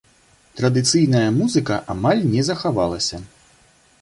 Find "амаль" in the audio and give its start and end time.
1.95-2.25